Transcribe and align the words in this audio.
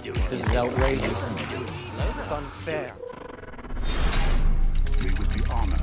This 0.00 0.42
is 0.42 0.56
outrageous. 0.56 1.28
It's 1.28 2.32
unfair. 2.32 2.96
We 4.98 5.10
would 5.10 5.34
be 5.34 5.42
honored 5.52 5.80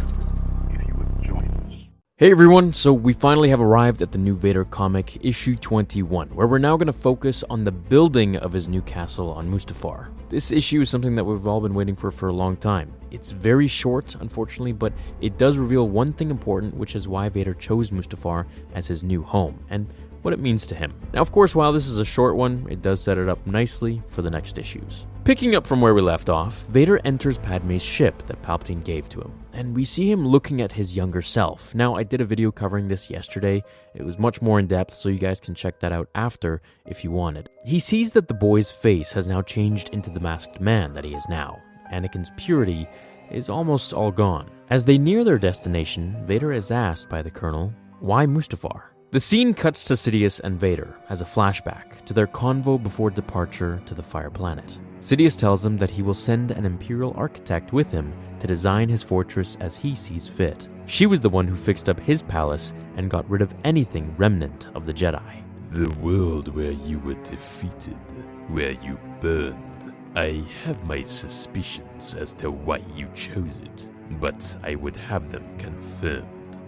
if 0.71 0.87
you 0.87 0.95
would 0.95 1.23
join 1.23 1.45
us. 1.45 1.87
Hey 2.17 2.31
everyone, 2.31 2.73
so 2.73 2.91
we 2.91 3.13
finally 3.13 3.49
have 3.49 3.61
arrived 3.61 4.01
at 4.01 4.11
the 4.11 4.17
new 4.17 4.35
Vader 4.35 4.65
comic, 4.65 5.23
issue 5.23 5.55
21, 5.55 6.29
where 6.29 6.47
we're 6.47 6.57
now 6.57 6.75
going 6.75 6.87
to 6.87 6.93
focus 6.93 7.43
on 7.51 7.63
the 7.63 7.71
building 7.71 8.35
of 8.35 8.51
his 8.51 8.67
new 8.67 8.81
castle 8.81 9.31
on 9.31 9.47
Mustafar. 9.47 10.07
This 10.29 10.51
issue 10.51 10.81
is 10.81 10.89
something 10.89 11.13
that 11.15 11.23
we've 11.23 11.45
all 11.45 11.61
been 11.61 11.75
waiting 11.75 11.95
for 11.95 12.09
for 12.09 12.29
a 12.29 12.33
long 12.33 12.57
time. 12.57 12.91
It's 13.11 13.31
very 13.31 13.67
short, 13.67 14.15
unfortunately, 14.15 14.73
but 14.73 14.91
it 15.21 15.37
does 15.37 15.57
reveal 15.57 15.87
one 15.87 16.13
thing 16.13 16.31
important, 16.31 16.75
which 16.75 16.95
is 16.95 17.07
why 17.07 17.29
Vader 17.29 17.53
chose 17.53 17.91
Mustafar 17.91 18.47
as 18.73 18.87
his 18.87 19.03
new 19.03 19.21
home, 19.21 19.63
and 19.69 19.87
what 20.21 20.33
it 20.33 20.39
means 20.39 20.65
to 20.67 20.75
him. 20.75 20.93
Now, 21.13 21.21
of 21.21 21.31
course, 21.31 21.55
while 21.55 21.73
this 21.73 21.87
is 21.87 21.99
a 21.99 22.05
short 22.05 22.35
one, 22.35 22.67
it 22.69 22.81
does 22.81 23.01
set 23.01 23.17
it 23.17 23.29
up 23.29 23.45
nicely 23.47 24.01
for 24.07 24.21
the 24.21 24.29
next 24.29 24.57
issues. 24.57 25.05
Picking 25.23 25.55
up 25.55 25.67
from 25.67 25.81
where 25.81 25.93
we 25.93 26.01
left 26.01 26.29
off, 26.29 26.65
Vader 26.67 26.99
enters 27.05 27.37
Padme's 27.37 27.83
ship 27.83 28.25
that 28.27 28.41
Palpatine 28.41 28.83
gave 28.83 29.09
to 29.09 29.21
him, 29.21 29.31
and 29.53 29.75
we 29.75 29.85
see 29.85 30.09
him 30.09 30.27
looking 30.27 30.61
at 30.61 30.71
his 30.71 30.95
younger 30.95 31.21
self. 31.21 31.75
Now, 31.75 31.95
I 31.95 32.03
did 32.03 32.21
a 32.21 32.25
video 32.25 32.51
covering 32.51 32.87
this 32.87 33.09
yesterday. 33.09 33.63
It 33.93 34.03
was 34.03 34.17
much 34.17 34.41
more 34.41 34.59
in 34.59 34.67
depth, 34.67 34.95
so 34.95 35.09
you 35.09 35.19
guys 35.19 35.39
can 35.39 35.53
check 35.53 35.79
that 35.81 35.91
out 35.91 36.09
after 36.15 36.61
if 36.85 37.03
you 37.03 37.11
wanted. 37.11 37.49
He 37.65 37.79
sees 37.79 38.11
that 38.13 38.27
the 38.27 38.33
boy's 38.33 38.71
face 38.71 39.11
has 39.11 39.27
now 39.27 39.41
changed 39.41 39.89
into 39.89 40.09
the 40.09 40.19
masked 40.19 40.59
man 40.59 40.93
that 40.93 41.03
he 41.05 41.13
is 41.13 41.27
now. 41.29 41.61
Anakin's 41.91 42.31
purity 42.37 42.87
is 43.29 43.49
almost 43.49 43.93
all 43.93 44.11
gone. 44.11 44.49
As 44.69 44.83
they 44.83 44.97
near 44.97 45.23
their 45.23 45.37
destination, 45.37 46.15
Vader 46.25 46.53
is 46.53 46.71
asked 46.71 47.09
by 47.09 47.21
the 47.21 47.31
Colonel, 47.31 47.73
Why 47.99 48.25
Mustafar? 48.25 48.88
The 49.11 49.19
scene 49.19 49.55
cuts 49.55 49.85
to 49.85 49.95
Sidious 49.95 50.39
and 50.39 50.59
Vader 50.59 50.95
as 51.09 51.21
a 51.21 51.25
flashback 51.25 52.05
to 52.05 52.13
their 52.13 52.27
convo 52.27 52.81
before 52.81 53.09
departure 53.09 53.81
to 53.87 53.95
the 53.95 54.03
Fire 54.03 54.29
Planet. 54.29 54.77
Sidious 54.99 55.35
tells 55.35 55.65
him 55.65 55.77
that 55.77 55.89
he 55.89 56.03
will 56.03 56.13
send 56.13 56.51
an 56.51 56.63
Imperial 56.63 57.15
architect 57.17 57.73
with 57.73 57.89
him 57.89 58.13
to 58.39 58.45
design 58.45 58.87
his 58.87 59.01
fortress 59.01 59.57
as 59.61 59.75
he 59.75 59.95
sees 59.95 60.27
fit. 60.27 60.67
She 60.85 61.07
was 61.07 61.21
the 61.21 61.29
one 61.29 61.47
who 61.47 61.55
fixed 61.55 61.89
up 61.89 61.99
his 61.99 62.21
palace 62.21 62.75
and 62.97 63.09
got 63.09 63.27
rid 63.27 63.41
of 63.41 63.55
anything 63.63 64.13
remnant 64.15 64.67
of 64.75 64.85
the 64.85 64.93
Jedi. 64.93 65.41
The 65.71 65.89
world 66.01 66.47
where 66.55 66.73
you 66.73 66.99
were 66.99 67.15
defeated, 67.23 67.97
where 68.49 68.73
you 68.73 68.99
burned. 69.21 69.91
I 70.15 70.43
have 70.65 70.83
my 70.83 71.01
suspicions 71.01 72.13
as 72.13 72.33
to 72.33 72.51
why 72.51 72.83
you 72.95 73.07
chose 73.15 73.57
it, 73.57 73.89
but 74.19 74.55
I 74.61 74.75
would 74.75 74.95
have 74.95 75.31
them 75.31 75.47
confirmed. 75.57 76.27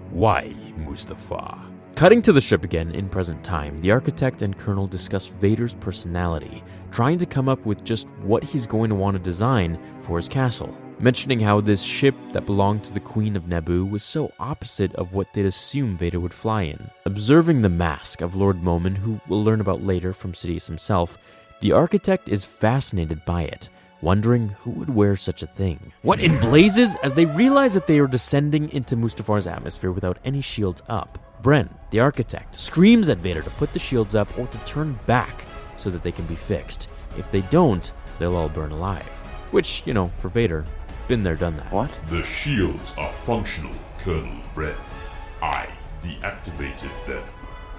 Why, 0.09 0.55
Mustafar? 0.79 1.70
Cutting 2.01 2.23
to 2.23 2.33
the 2.33 2.41
ship 2.41 2.63
again 2.63 2.89
in 2.95 3.07
present 3.07 3.43
time, 3.43 3.79
the 3.79 3.91
architect 3.91 4.41
and 4.41 4.57
colonel 4.57 4.87
discuss 4.87 5.27
Vader's 5.27 5.75
personality, 5.75 6.63
trying 6.89 7.19
to 7.19 7.27
come 7.27 7.47
up 7.47 7.63
with 7.63 7.83
just 7.83 8.09
what 8.23 8.43
he's 8.43 8.65
going 8.65 8.89
to 8.89 8.95
want 8.95 9.15
to 9.15 9.21
design 9.21 9.77
for 9.99 10.17
his 10.17 10.27
castle. 10.27 10.75
Mentioning 10.99 11.39
how 11.39 11.61
this 11.61 11.83
ship 11.83 12.15
that 12.33 12.47
belonged 12.47 12.83
to 12.85 12.93
the 12.95 12.99
Queen 12.99 13.35
of 13.35 13.43
Naboo 13.43 13.87
was 13.87 14.01
so 14.01 14.33
opposite 14.39 14.95
of 14.95 15.13
what 15.13 15.31
they'd 15.31 15.45
assume 15.45 15.95
Vader 15.95 16.19
would 16.19 16.33
fly 16.33 16.63
in. 16.63 16.89
Observing 17.05 17.61
the 17.61 17.69
mask 17.69 18.21
of 18.21 18.33
Lord 18.33 18.63
Momin, 18.63 18.95
who 18.95 19.21
we'll 19.27 19.43
learn 19.43 19.61
about 19.61 19.83
later 19.83 20.11
from 20.11 20.33
Sidious 20.33 20.65
himself, 20.65 21.19
the 21.59 21.71
architect 21.71 22.29
is 22.29 22.43
fascinated 22.43 23.23
by 23.25 23.43
it, 23.43 23.69
wondering 24.01 24.49
who 24.49 24.71
would 24.71 24.93
wear 24.93 25.15
such 25.15 25.43
a 25.43 25.47
thing. 25.47 25.93
What 26.01 26.19
in 26.19 26.39
blazes? 26.39 26.95
As 27.03 27.13
they 27.13 27.25
realize 27.25 27.73
that 27.73 27.87
they 27.87 27.99
are 27.99 28.07
descending 28.07 28.69
into 28.71 28.95
Mustafar's 28.95 29.47
atmosphere 29.47 29.91
without 29.91 30.17
any 30.25 30.41
shields 30.41 30.81
up, 30.89 31.19
Bren, 31.41 31.69
the 31.91 31.99
architect, 31.99 32.55
screams 32.55 33.09
at 33.09 33.17
Vader 33.17 33.41
to 33.41 33.49
put 33.51 33.73
the 33.73 33.79
shields 33.79 34.15
up 34.15 34.37
or 34.37 34.47
to 34.47 34.57
turn 34.59 34.99
back 35.05 35.45
so 35.77 35.89
that 35.89 36.03
they 36.03 36.11
can 36.11 36.25
be 36.25 36.35
fixed. 36.35 36.89
If 37.17 37.31
they 37.31 37.41
don't, 37.41 37.91
they'll 38.19 38.35
all 38.35 38.49
burn 38.49 38.71
alive. 38.71 39.05
Which, 39.51 39.83
you 39.85 39.93
know, 39.93 40.09
for 40.17 40.29
Vader, 40.29 40.65
been 41.07 41.23
there, 41.23 41.35
done 41.35 41.57
that. 41.57 41.71
What? 41.71 41.99
The 42.09 42.23
shields 42.23 42.93
are 42.97 43.11
functional, 43.11 43.73
Colonel 43.99 44.41
Bren. 44.55 44.75
I 45.41 45.67
deactivated 46.01 46.91
them. 47.07 47.23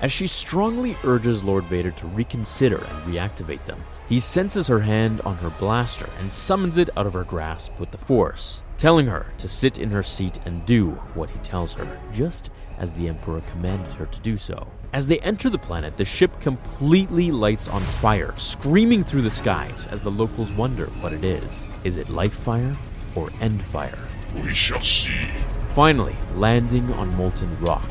As 0.00 0.10
she 0.10 0.26
strongly 0.26 0.96
urges 1.04 1.44
Lord 1.44 1.64
Vader 1.64 1.92
to 1.92 2.06
reconsider 2.08 2.76
and 2.78 3.14
reactivate 3.14 3.64
them, 3.66 3.80
he 4.12 4.20
senses 4.20 4.66
her 4.66 4.80
hand 4.80 5.22
on 5.22 5.36
her 5.36 5.48
blaster 5.48 6.06
and 6.20 6.30
summons 6.30 6.76
it 6.76 6.90
out 6.98 7.06
of 7.06 7.14
her 7.14 7.24
grasp 7.24 7.72
with 7.80 7.90
the 7.92 7.96
Force, 7.96 8.62
telling 8.76 9.06
her 9.06 9.24
to 9.38 9.48
sit 9.48 9.78
in 9.78 9.88
her 9.88 10.02
seat 10.02 10.38
and 10.44 10.66
do 10.66 10.90
what 11.14 11.30
he 11.30 11.38
tells 11.38 11.72
her, 11.72 11.98
just 12.12 12.50
as 12.76 12.92
the 12.92 13.08
Emperor 13.08 13.40
commanded 13.52 13.90
her 13.94 14.04
to 14.04 14.20
do 14.20 14.36
so. 14.36 14.66
As 14.92 15.06
they 15.06 15.18
enter 15.20 15.48
the 15.48 15.56
planet, 15.56 15.96
the 15.96 16.04
ship 16.04 16.30
completely 16.42 17.30
lights 17.30 17.68
on 17.68 17.80
fire, 17.80 18.34
screaming 18.36 19.02
through 19.02 19.22
the 19.22 19.30
skies 19.30 19.86
as 19.86 20.02
the 20.02 20.10
locals 20.10 20.52
wonder 20.52 20.88
what 21.00 21.14
it 21.14 21.24
is. 21.24 21.66
Is 21.82 21.96
it 21.96 22.10
light 22.10 22.32
fire 22.32 22.76
or 23.14 23.30
end 23.40 23.62
fire? 23.62 23.98
We 24.44 24.52
shall 24.52 24.82
see. 24.82 25.26
Finally, 25.68 26.16
landing 26.36 26.92
on 26.92 27.16
molten 27.16 27.58
rock, 27.60 27.88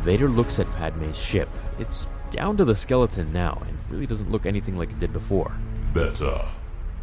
Vader 0.00 0.28
looks 0.28 0.58
at 0.58 0.66
Padme's 0.72 1.16
ship. 1.16 1.48
It's 1.78 2.08
down 2.30 2.56
to 2.56 2.64
the 2.64 2.74
skeleton 2.74 3.32
now 3.32 3.62
and 3.66 3.78
really 3.90 4.06
doesn't 4.06 4.30
look 4.30 4.46
anything 4.46 4.76
like 4.76 4.90
it 4.90 5.00
did 5.00 5.12
before. 5.12 5.52
Better. 5.92 6.46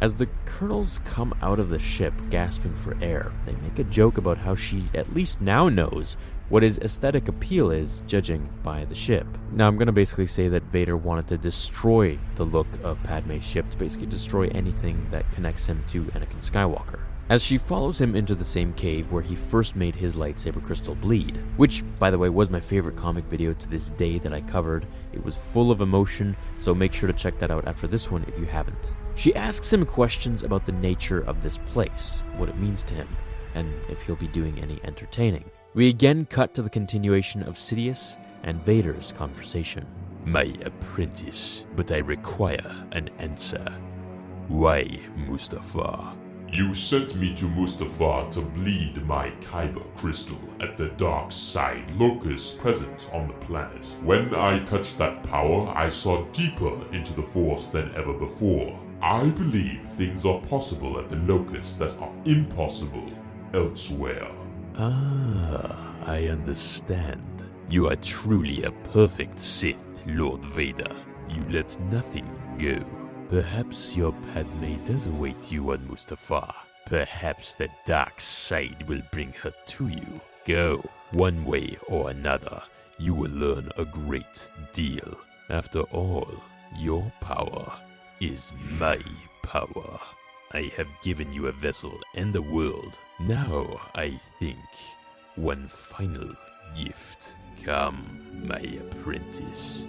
As 0.00 0.14
the 0.14 0.28
colonels 0.46 1.00
come 1.04 1.34
out 1.42 1.58
of 1.58 1.70
the 1.70 1.78
ship 1.78 2.14
gasping 2.30 2.74
for 2.74 2.96
air, 3.02 3.32
they 3.44 3.52
make 3.56 3.80
a 3.80 3.84
joke 3.84 4.16
about 4.16 4.38
how 4.38 4.54
she 4.54 4.84
at 4.94 5.12
least 5.12 5.40
now 5.40 5.68
knows 5.68 6.16
what 6.48 6.62
his 6.62 6.78
aesthetic 6.78 7.26
appeal 7.26 7.70
is, 7.70 8.02
judging 8.06 8.48
by 8.62 8.84
the 8.84 8.94
ship. 8.94 9.26
Now, 9.52 9.66
I'm 9.66 9.76
going 9.76 9.86
to 9.86 9.92
basically 9.92 10.28
say 10.28 10.48
that 10.48 10.62
Vader 10.64 10.96
wanted 10.96 11.26
to 11.28 11.36
destroy 11.36 12.18
the 12.36 12.44
look 12.44 12.68
of 12.82 13.02
Padme's 13.02 13.44
ship, 13.44 13.68
to 13.70 13.76
basically 13.76 14.06
destroy 14.06 14.48
anything 14.54 15.06
that 15.10 15.30
connects 15.32 15.66
him 15.66 15.82
to 15.88 16.04
Anakin 16.04 16.40
Skywalker. 16.40 17.00
As 17.30 17.44
she 17.44 17.58
follows 17.58 18.00
him 18.00 18.16
into 18.16 18.34
the 18.34 18.44
same 18.44 18.72
cave 18.72 19.12
where 19.12 19.22
he 19.22 19.36
first 19.36 19.76
made 19.76 19.94
his 19.94 20.16
lightsaber 20.16 20.64
crystal 20.64 20.94
bleed, 20.94 21.38
which, 21.58 21.84
by 21.98 22.10
the 22.10 22.16
way, 22.16 22.30
was 22.30 22.48
my 22.48 22.58
favorite 22.58 22.96
comic 22.96 23.24
video 23.26 23.52
to 23.52 23.68
this 23.68 23.90
day 23.90 24.18
that 24.20 24.32
I 24.32 24.40
covered. 24.40 24.86
It 25.12 25.22
was 25.22 25.36
full 25.36 25.70
of 25.70 25.82
emotion, 25.82 26.34
so 26.56 26.74
make 26.74 26.94
sure 26.94 27.06
to 27.06 27.12
check 27.12 27.38
that 27.38 27.50
out 27.50 27.68
after 27.68 27.86
this 27.86 28.10
one 28.10 28.24
if 28.28 28.38
you 28.38 28.46
haven't. 28.46 28.94
She 29.14 29.34
asks 29.34 29.70
him 29.70 29.84
questions 29.84 30.42
about 30.42 30.64
the 30.64 30.72
nature 30.72 31.20
of 31.20 31.42
this 31.42 31.58
place, 31.68 32.22
what 32.38 32.48
it 32.48 32.56
means 32.56 32.82
to 32.84 32.94
him, 32.94 33.08
and 33.54 33.74
if 33.90 34.00
he'll 34.00 34.16
be 34.16 34.28
doing 34.28 34.58
any 34.60 34.80
entertaining. 34.84 35.44
We 35.74 35.90
again 35.90 36.24
cut 36.24 36.54
to 36.54 36.62
the 36.62 36.70
continuation 36.70 37.42
of 37.42 37.56
Sidious 37.56 38.16
and 38.42 38.64
Vader's 38.64 39.12
conversation. 39.12 39.86
My 40.24 40.54
apprentice, 40.64 41.64
but 41.76 41.92
I 41.92 41.98
require 41.98 42.86
an 42.92 43.10
answer. 43.18 43.66
Why, 44.48 44.84
Mustafar? 45.14 46.16
You 46.52 46.72
sent 46.74 47.14
me 47.14 47.34
to 47.34 47.44
Mustafar 47.44 48.30
to 48.32 48.40
bleed 48.40 49.04
my 49.06 49.30
Kyber 49.42 49.84
crystal 49.96 50.40
at 50.60 50.76
the 50.76 50.88
dark 50.96 51.30
side 51.30 51.90
locus 51.96 52.52
present 52.52 53.08
on 53.12 53.28
the 53.28 53.34
planet. 53.46 53.84
When 54.02 54.34
I 54.34 54.64
touched 54.64 54.98
that 54.98 55.22
power, 55.24 55.68
I 55.76 55.88
saw 55.88 56.24
deeper 56.32 56.74
into 56.92 57.12
the 57.12 57.22
Force 57.22 57.66
than 57.68 57.94
ever 57.94 58.12
before. 58.12 58.78
I 59.02 59.28
believe 59.28 59.80
things 59.90 60.24
are 60.24 60.40
possible 60.40 60.98
at 60.98 61.10
the 61.10 61.16
locus 61.16 61.76
that 61.76 61.96
are 61.98 62.12
impossible 62.24 63.10
elsewhere. 63.54 64.28
Ah, 64.76 65.94
I 66.06 66.28
understand. 66.28 67.44
You 67.68 67.88
are 67.88 67.96
truly 67.96 68.64
a 68.64 68.72
perfect 68.92 69.38
Sith, 69.38 69.76
Lord 70.06 70.44
Vader. 70.46 70.96
You 71.28 71.44
let 71.50 71.78
nothing 71.92 72.26
go. 72.58 72.97
Perhaps 73.30 73.94
your 73.94 74.14
Padme 74.32 74.82
does 74.86 75.06
await 75.06 75.52
you 75.52 75.72
on 75.72 75.86
Mustafar. 75.86 76.54
Perhaps 76.86 77.56
the 77.56 77.68
dark 77.84 78.22
side 78.22 78.88
will 78.88 79.02
bring 79.12 79.32
her 79.42 79.52
to 79.66 79.88
you. 79.88 80.20
Go, 80.46 80.82
one 81.10 81.44
way 81.44 81.76
or 81.88 82.08
another, 82.08 82.62
you 82.98 83.12
will 83.12 83.30
learn 83.30 83.68
a 83.76 83.84
great 83.84 84.48
deal. 84.72 85.18
After 85.50 85.82
all, 85.92 86.42
your 86.78 87.12
power 87.20 87.70
is 88.18 88.50
my 88.78 88.98
power. 89.42 90.00
I 90.52 90.72
have 90.78 90.88
given 91.02 91.30
you 91.30 91.48
a 91.48 91.52
vessel 91.52 92.00
and 92.14 92.34
a 92.34 92.40
world. 92.40 92.98
Now, 93.20 93.78
I 93.94 94.18
think, 94.38 94.56
one 95.36 95.68
final 95.68 96.34
gift. 96.82 97.34
Come, 97.62 98.46
my 98.46 98.60
apprentice. 98.60 99.84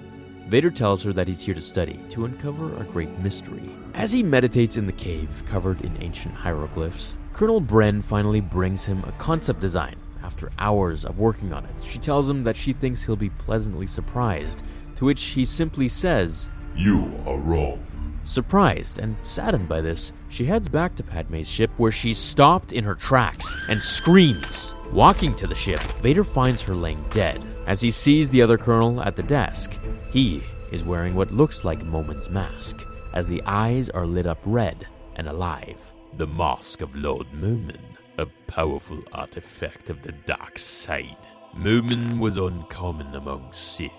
Vader 0.50 0.72
tells 0.72 1.04
her 1.04 1.13
that 1.13 1.28
he's 1.28 1.42
here 1.42 1.54
to 1.54 1.62
study, 1.62 2.00
to 2.10 2.25
uncover 2.25 2.75
a 2.75 2.84
great 2.86 3.16
mystery. 3.19 3.69
As 3.94 4.12
he 4.12 4.24
meditates 4.24 4.78
in 4.78 4.88
the 4.88 4.92
cave 4.92 5.44
covered 5.46 5.81
in 5.81 6.01
ancient 6.01 6.34
hieroglyphs, 6.34 7.18
Colonel 7.34 7.62
Bren 7.62 8.04
finally 8.04 8.42
brings 8.42 8.84
him 8.84 9.04
a 9.04 9.12
concept 9.13 9.60
design. 9.60 9.96
After 10.24 10.51
hours 10.57 11.06
of 11.06 11.19
working 11.19 11.54
on 11.54 11.66
it, 11.66 11.84
she 11.84 12.00
tells 12.00 12.28
him 12.28 12.44
that 12.46 12.56
she 12.56 12.74
thinks 12.74 13.04
he'll 13.04 13.16
be 13.16 13.30
pleasantly 13.30 13.86
surprised, 13.86 14.63
to 14.96 15.06
which 15.06 15.22
he 15.22 15.46
simply 15.46 15.88
says, 15.88 16.50
You 16.75 17.13
are 17.28 17.38
wrong. 17.38 17.86
Surprised 18.24 18.98
and 18.98 19.16
saddened 19.22 19.69
by 19.69 19.81
this, 19.81 20.13
she 20.30 20.45
heads 20.45 20.68
back 20.68 20.95
to 20.95 21.04
Padme's 21.04 21.48
ship 21.48 21.69
where 21.78 21.92
she's 21.92 22.18
stopped 22.18 22.74
in 22.74 22.84
her 22.84 22.95
tracks 22.95 23.56
and 23.69 23.81
screams. 23.81 24.74
Walking 24.92 25.36
to 25.36 25.45
the 25.45 25.54
ship, 25.54 25.80
Vader 26.02 26.24
finds 26.24 26.63
her 26.63 26.74
laying 26.74 27.06
dead. 27.12 27.45
As 27.69 27.81
he 27.81 27.92
sees 27.92 28.31
the 28.31 28.42
other 28.42 28.57
colonel 28.57 29.00
at 29.00 29.16
the 29.16 29.21
desk, 29.21 29.77
he 30.12 30.44
is 30.71 30.83
wearing 30.83 31.13
what 31.13 31.31
looks 31.31 31.63
like 31.63 31.83
Momin's 31.86 32.27
mask. 32.27 32.83
as 33.13 33.27
the 33.27 33.44
eyes 33.45 33.89
are 33.92 34.07
lit 34.07 34.25
up 34.25 34.39
red 34.44 34.88
and 35.16 35.27
alive. 35.27 35.94
The 36.18 36.25
Mask 36.25 36.81
of 36.81 36.95
Lord 36.95 37.27
Momin, 37.31 37.98
a 38.18 38.25
powerful 38.48 39.04
artifact 39.12 39.92
of 39.92 40.01
the 40.01 40.13
dark 40.25 40.57
side. 40.57 41.27
Momin 41.56 42.19
was 42.19 42.38
uncommon 42.38 43.13
among 43.13 43.51
Sith. 43.51 43.92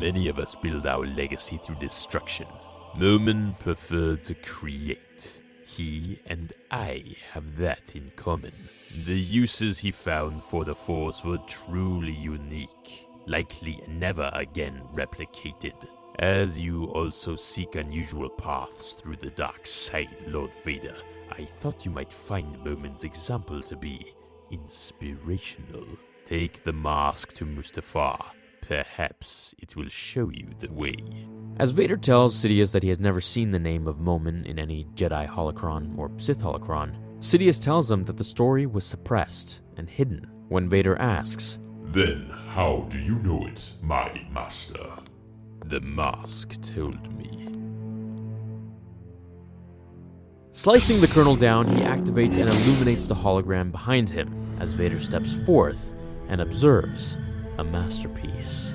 Many 0.00 0.28
of 0.28 0.38
us 0.38 0.54
build 0.54 0.86
our 0.86 1.06
legacy 1.06 1.58
through 1.62 1.76
destruction. 1.76 2.46
Momin 2.96 3.56
preferred 3.58 4.24
to 4.24 4.34
create. 4.34 5.40
He 5.66 6.20
and 6.26 6.52
I 6.70 7.16
have 7.32 7.56
that 7.56 7.96
in 7.96 8.12
common. 8.16 8.54
The 9.04 9.18
uses 9.18 9.78
he 9.80 9.90
found 9.90 10.42
for 10.42 10.64
the 10.64 10.74
Force 10.74 11.24
were 11.24 11.38
truly 11.46 12.12
unique, 12.12 13.08
likely 13.26 13.82
never 13.88 14.30
again 14.32 14.80
replicated. 14.94 15.74
As 16.20 16.58
you 16.58 16.84
also 16.84 17.36
seek 17.36 17.74
unusual 17.74 18.30
paths 18.30 18.94
through 18.94 19.16
the 19.16 19.30
dark 19.30 19.66
side, 19.66 20.24
Lord 20.28 20.54
Vader, 20.64 20.96
I 21.30 21.44
thought 21.60 21.84
you 21.84 21.90
might 21.90 22.12
find 22.12 22.64
Momin's 22.64 23.04
example 23.04 23.60
to 23.64 23.76
be 23.76 24.14
inspirational. 24.50 25.86
Take 26.24 26.62
the 26.62 26.72
mask 26.72 27.34
to 27.34 27.44
Mustafar. 27.44 28.24
Perhaps 28.66 29.54
it 29.58 29.76
will 29.76 29.88
show 29.88 30.28
you 30.30 30.48
the 30.58 30.72
way. 30.72 30.96
As 31.58 31.70
Vader 31.70 31.96
tells 31.96 32.34
Sidious 32.34 32.72
that 32.72 32.82
he 32.82 32.88
has 32.88 32.98
never 32.98 33.20
seen 33.20 33.52
the 33.52 33.60
name 33.60 33.86
of 33.86 34.00
Momin 34.00 34.44
in 34.44 34.58
any 34.58 34.86
Jedi 34.94 35.28
holocron 35.28 35.96
or 35.96 36.10
Sith 36.16 36.40
holocron, 36.40 36.96
Sidious 37.20 37.60
tells 37.60 37.88
him 37.88 38.04
that 38.06 38.16
the 38.16 38.24
story 38.24 38.66
was 38.66 38.84
suppressed 38.84 39.60
and 39.76 39.88
hidden. 39.88 40.28
When 40.48 40.68
Vader 40.68 40.98
asks, 40.98 41.58
Then 41.84 42.28
how 42.48 42.88
do 42.90 42.98
you 42.98 43.14
know 43.20 43.46
it, 43.46 43.72
my 43.82 44.20
master? 44.32 44.84
The 45.66 45.80
mask 45.80 46.60
told 46.60 47.16
me. 47.16 47.48
Slicing 50.50 51.00
the 51.00 51.06
Colonel 51.08 51.36
down, 51.36 51.68
he 51.68 51.82
activates 51.82 52.36
and 52.36 52.50
illuminates 52.50 53.06
the 53.06 53.14
hologram 53.14 53.70
behind 53.70 54.08
him 54.08 54.56
as 54.58 54.72
Vader 54.72 55.00
steps 55.00 55.34
forth 55.44 55.92
and 56.28 56.40
observes 56.40 57.16
a 57.58 57.64
masterpiece. 57.64 58.74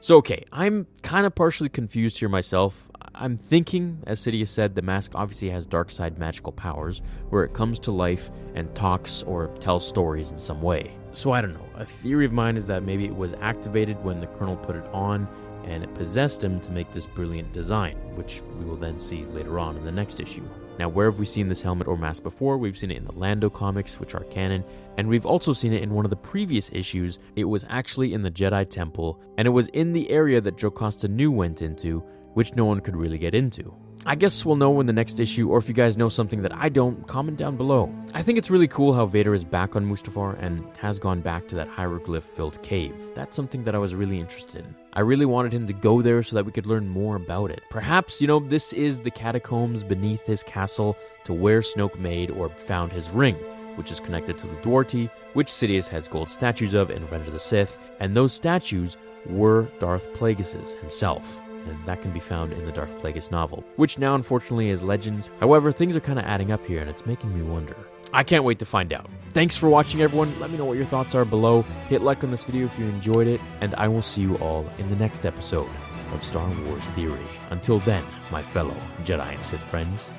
So, 0.00 0.16
okay, 0.16 0.44
I'm 0.50 0.88
kind 1.02 1.26
of 1.26 1.34
partially 1.36 1.68
confused 1.68 2.18
here 2.18 2.28
myself. 2.28 2.90
I'm 3.14 3.36
thinking, 3.36 4.02
as 4.04 4.20
Sidious 4.20 4.48
said, 4.48 4.74
the 4.74 4.82
mask 4.82 5.12
obviously 5.14 5.48
has 5.50 5.64
dark 5.64 5.92
side 5.92 6.18
magical 6.18 6.50
powers 6.50 7.02
where 7.30 7.44
it 7.44 7.54
comes 7.54 7.78
to 7.80 7.92
life 7.92 8.28
and 8.56 8.74
talks 8.74 9.22
or 9.22 9.46
tells 9.60 9.86
stories 9.86 10.32
in 10.32 10.40
some 10.40 10.60
way. 10.60 10.96
So, 11.12 11.30
I 11.30 11.40
don't 11.40 11.54
know. 11.54 11.68
A 11.76 11.84
theory 11.84 12.24
of 12.24 12.32
mine 12.32 12.56
is 12.56 12.66
that 12.66 12.82
maybe 12.82 13.04
it 13.04 13.14
was 13.14 13.34
activated 13.40 14.02
when 14.02 14.20
the 14.20 14.26
Colonel 14.26 14.56
put 14.56 14.74
it 14.74 14.86
on 14.86 15.28
and 15.64 15.82
it 15.82 15.94
possessed 15.94 16.42
him 16.42 16.60
to 16.60 16.70
make 16.70 16.92
this 16.92 17.06
brilliant 17.06 17.52
design, 17.52 17.96
which 18.14 18.42
we 18.58 18.64
will 18.64 18.76
then 18.76 18.98
see 18.98 19.24
later 19.26 19.58
on 19.58 19.76
in 19.76 19.84
the 19.84 19.92
next 19.92 20.20
issue. 20.20 20.44
Now, 20.78 20.88
where 20.88 21.10
have 21.10 21.18
we 21.18 21.26
seen 21.26 21.48
this 21.48 21.62
helmet 21.62 21.86
or 21.86 21.96
mask 21.96 22.22
before? 22.22 22.56
We've 22.56 22.76
seen 22.76 22.90
it 22.90 22.96
in 22.96 23.04
the 23.04 23.12
Lando 23.12 23.50
comics, 23.50 24.00
which 24.00 24.14
are 24.14 24.24
canon, 24.24 24.64
and 24.96 25.08
we've 25.08 25.26
also 25.26 25.52
seen 25.52 25.72
it 25.72 25.82
in 25.82 25.92
one 25.92 26.04
of 26.06 26.10
the 26.10 26.16
previous 26.16 26.70
issues. 26.72 27.18
It 27.36 27.44
was 27.44 27.66
actually 27.68 28.14
in 28.14 28.22
the 28.22 28.30
Jedi 28.30 28.68
Temple, 28.68 29.20
and 29.36 29.46
it 29.46 29.50
was 29.50 29.68
in 29.68 29.92
the 29.92 30.10
area 30.10 30.40
that 30.40 30.56
Jocasta 30.56 31.08
Nu 31.08 31.30
went 31.30 31.62
into, 31.62 32.02
which 32.34 32.54
no 32.54 32.64
one 32.64 32.80
could 32.80 32.96
really 32.96 33.18
get 33.18 33.34
into. 33.34 33.74
I 34.04 34.16
guess 34.16 34.44
we'll 34.44 34.56
know 34.56 34.80
in 34.80 34.86
the 34.86 34.92
next 34.92 35.20
issue, 35.20 35.48
or 35.48 35.58
if 35.58 35.68
you 35.68 35.74
guys 35.74 35.96
know 35.96 36.08
something 36.08 36.42
that 36.42 36.52
I 36.52 36.68
don't, 36.68 37.06
comment 37.06 37.38
down 37.38 37.56
below. 37.56 37.88
I 38.14 38.22
think 38.22 38.36
it's 38.36 38.50
really 38.50 38.66
cool 38.66 38.92
how 38.92 39.06
Vader 39.06 39.32
is 39.32 39.44
back 39.44 39.76
on 39.76 39.86
Mustafar 39.86 40.42
and 40.42 40.64
has 40.78 40.98
gone 40.98 41.20
back 41.20 41.46
to 41.48 41.54
that 41.54 41.68
hieroglyph 41.68 42.24
filled 42.24 42.60
cave. 42.64 42.96
That's 43.14 43.36
something 43.36 43.62
that 43.62 43.76
I 43.76 43.78
was 43.78 43.94
really 43.94 44.18
interested 44.18 44.64
in. 44.64 44.74
I 44.94 45.00
really 45.00 45.24
wanted 45.24 45.52
him 45.52 45.68
to 45.68 45.72
go 45.72 46.02
there 46.02 46.24
so 46.24 46.34
that 46.34 46.44
we 46.44 46.50
could 46.50 46.66
learn 46.66 46.88
more 46.88 47.14
about 47.14 47.52
it. 47.52 47.62
Perhaps, 47.70 48.20
you 48.20 48.26
know, 48.26 48.40
this 48.40 48.72
is 48.72 48.98
the 48.98 49.10
catacombs 49.10 49.84
beneath 49.84 50.26
his 50.26 50.42
castle 50.42 50.96
to 51.22 51.32
where 51.32 51.60
Snoke 51.60 51.96
made 51.96 52.32
or 52.32 52.48
found 52.48 52.90
his 52.90 53.08
ring, 53.10 53.36
which 53.76 53.92
is 53.92 54.00
connected 54.00 54.36
to 54.38 54.48
the 54.48 54.56
Dwartii, 54.56 55.10
which 55.34 55.46
Sidious 55.46 55.86
has 55.86 56.08
gold 56.08 56.28
statues 56.28 56.74
of 56.74 56.90
in 56.90 57.02
Revenge 57.02 57.28
of 57.28 57.34
the 57.34 57.38
Sith, 57.38 57.78
and 58.00 58.16
those 58.16 58.32
statues 58.32 58.96
were 59.26 59.68
Darth 59.78 60.12
Plagueis's 60.14 60.74
himself 60.74 61.40
that 61.86 62.02
can 62.02 62.12
be 62.12 62.20
found 62.20 62.52
in 62.52 62.64
the 62.64 62.72
Darth 62.72 62.90
Plagueis 63.00 63.30
novel, 63.30 63.64
which 63.76 63.98
now 63.98 64.14
unfortunately 64.14 64.70
is 64.70 64.82
Legends. 64.82 65.30
However, 65.40 65.72
things 65.72 65.96
are 65.96 66.00
kind 66.00 66.18
of 66.18 66.24
adding 66.24 66.52
up 66.52 66.64
here, 66.66 66.80
and 66.80 66.90
it's 66.90 67.06
making 67.06 67.34
me 67.36 67.42
wonder. 67.42 67.76
I 68.12 68.22
can't 68.24 68.44
wait 68.44 68.58
to 68.58 68.66
find 68.66 68.92
out. 68.92 69.08
Thanks 69.30 69.56
for 69.56 69.68
watching, 69.70 70.02
everyone. 70.02 70.38
Let 70.38 70.50
me 70.50 70.58
know 70.58 70.66
what 70.66 70.76
your 70.76 70.86
thoughts 70.86 71.14
are 71.14 71.24
below. 71.24 71.62
Hit 71.88 72.02
like 72.02 72.22
on 72.22 72.30
this 72.30 72.44
video 72.44 72.66
if 72.66 72.78
you 72.78 72.84
enjoyed 72.86 73.26
it, 73.26 73.40
and 73.60 73.74
I 73.76 73.88
will 73.88 74.02
see 74.02 74.20
you 74.20 74.36
all 74.36 74.68
in 74.78 74.90
the 74.90 74.96
next 74.96 75.24
episode 75.24 75.68
of 76.12 76.22
Star 76.22 76.46
Wars 76.66 76.84
Theory. 76.88 77.18
Until 77.50 77.78
then, 77.80 78.04
my 78.30 78.42
fellow 78.42 78.76
Jedi 79.04 79.32
and 79.32 79.40
Sith 79.40 79.62
friends, 79.62 80.10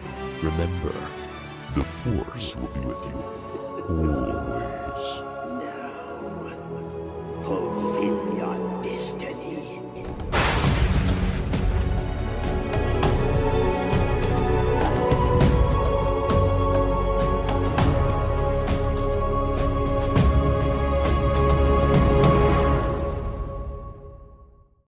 remember 0.42 0.94
The 1.76 1.84
Force 1.84 2.56
will 2.56 2.68
be 2.70 2.80
with 2.80 2.98
you 3.06 3.44
always. 3.90 5.43